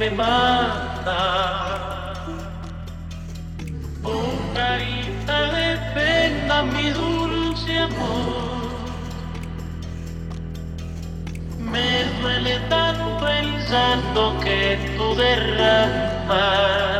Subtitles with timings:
[0.00, 1.18] me mata.
[4.02, 8.80] Con carita de pena, mi dulce amor.
[11.58, 16.99] Me duele tanto el santo que tú derramas.